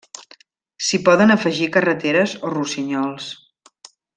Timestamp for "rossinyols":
2.57-3.29